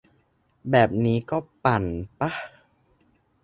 [0.71, 1.83] แบบนี้ก็ 'ปั่น'
[2.19, 2.29] ป่ะ?